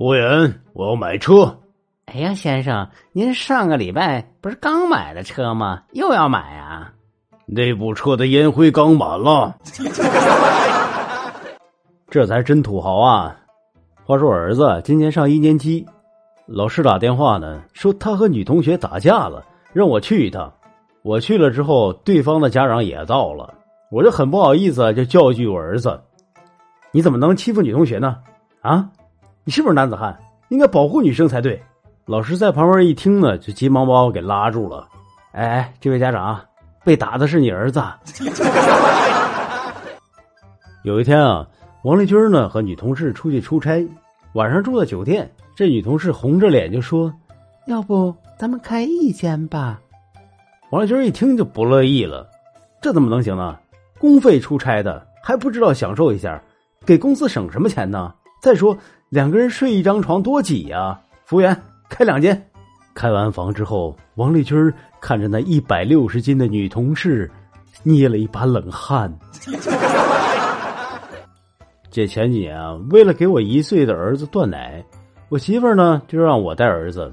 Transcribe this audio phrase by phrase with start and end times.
[0.00, 1.58] 服务员，我要买车。
[2.06, 5.82] 哎呀，先生，您上个礼拜不是刚买的车吗？
[5.92, 6.90] 又要买啊？
[7.44, 9.54] 那部车的烟灰缸满了。
[12.08, 13.36] 这才真土豪啊！
[14.06, 15.84] 话说我儿子今年上一年级，
[16.46, 19.44] 老师打电话呢，说他和女同学打架了，
[19.74, 20.50] 让我去一趟。
[21.02, 23.52] 我去了之后，对方的家长也到了，
[23.90, 26.00] 我就很不好意思，就教育我儿子
[26.90, 28.16] ：“你怎么能欺负女同学呢？
[28.62, 28.88] 啊，
[29.50, 30.16] 你是不是男子汉？
[30.50, 31.60] 应该保护女生才对。”
[32.06, 34.86] 老师在旁边一听呢，就急忙把我给拉住了。
[35.32, 36.40] 哎哎，这位家长，
[36.84, 37.82] 被打的是你儿子。
[40.84, 41.44] 有一天啊。
[41.82, 43.84] 王丽军呢和女同事出去出差，
[44.34, 45.28] 晚上住在酒店。
[45.56, 47.12] 这女同事红着脸就说
[47.66, 49.80] ：“要不咱们开一间吧？”
[50.70, 52.24] 王丽军一听就不乐意了
[52.80, 53.58] ：“这怎么能行呢？
[53.98, 56.40] 公费出差的还不知道享受一下，
[56.86, 58.14] 给公司省什么钱呢？
[58.40, 58.76] 再说
[59.08, 61.56] 两个人睡一张床多挤呀！”服务员
[61.88, 62.46] 开两间。
[62.92, 67.30] 开完房之后，王丽军看着那一百六十斤的女同事，
[67.84, 69.12] 捏了一把冷汗。
[71.90, 74.84] 这前几年啊，为了给我一岁的儿子断奶，
[75.28, 77.12] 我媳妇儿呢就让我带儿子。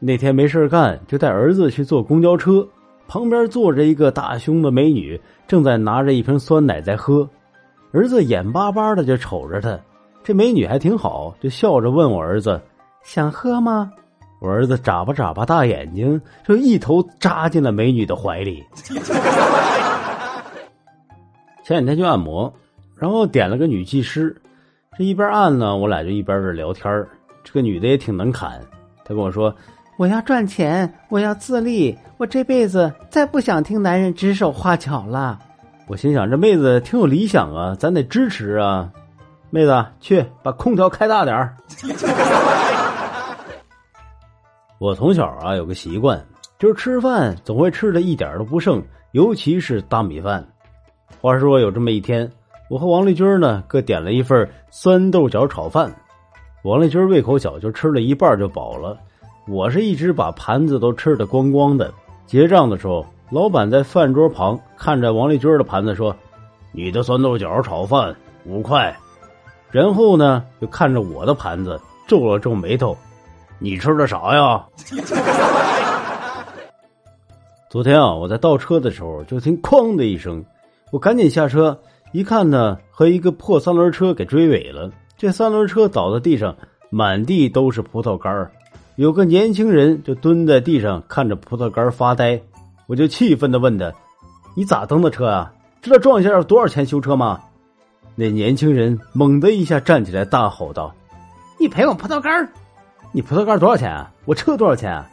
[0.00, 2.66] 那天没事干，就带儿子去坐公交车，
[3.06, 7.28] 旁边坐着一个大胸的美女，正在拿着一瓶酸奶在喝。
[7.92, 9.78] 儿子眼巴巴的就瞅着她，
[10.28, 12.60] 这美女还挺好，就笑着问我儿子
[13.02, 13.90] ：“想喝吗？”
[14.42, 18.62] 我儿子眨巴眨巴大眼睛，就一头扎进了美女的怀里。
[21.64, 22.52] 前两天去按摩。
[22.94, 24.36] 然后点了个女技师，
[24.98, 27.06] 这一边按呢，我俩就一边这聊天
[27.42, 28.60] 这个女的也挺能侃，
[29.06, 29.54] 她跟我说
[29.96, 35.38] ：“我要赚钱，我要自立，我这辈子再不想听男人指手画脚了。”
[35.88, 38.92] 我心想，这妹子挺有理想啊，咱得支持啊！
[39.50, 41.56] 妹子，去把空调开大点儿。
[44.78, 46.24] 我从小啊有个习惯，
[46.58, 48.82] 就是吃饭总会吃的一点都不剩，
[49.12, 50.46] 尤其是大米饭。
[51.20, 52.30] 话说有这么一天。
[52.70, 55.90] 我和王丽军呢各点了一份酸豆角炒饭，
[56.64, 58.98] 王丽军胃口小，就吃了一半就饱了。
[59.46, 61.90] 我是一直把盘子都吃的光光的。
[62.26, 66.14] 结账的时候，老板在饭桌旁看着王丽军的盘子说
[66.70, 68.14] ：“你的酸豆角炒饭
[68.44, 68.94] 五块。”
[69.70, 72.96] 然后呢，就看着我的盘子皱了皱眉头
[73.58, 74.64] ：“你吃的啥呀？”
[77.68, 80.42] 昨天啊，我在倒车的时候，就听“哐”的一声，
[80.90, 81.78] 我赶紧下车。
[82.12, 84.90] 一看呢，和一个破三轮车给追尾了。
[85.18, 86.56] 这三轮车倒在地上，
[86.88, 88.50] 满地都是葡萄干
[88.96, 92.40] 有个年轻人就蹲在地上看着葡萄干发呆。
[92.86, 93.92] 我就气愤的问他
[94.56, 95.52] ：“你咋蹬的车啊？
[95.82, 97.38] 知道撞一下要多少钱修车吗？”
[98.20, 100.92] 那年轻人猛的一下站起来，大吼道
[101.56, 102.48] ：“你赔我葡萄干
[103.12, 104.10] 你葡萄干多少钱啊？
[104.24, 105.08] 我车多少钱啊？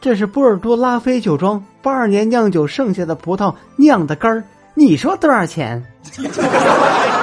[0.00, 4.42] 这是波尔多拉菲酒庄八二年酿酒剩下的葡萄酿的干儿。”
[4.74, 5.84] 你说多少钱？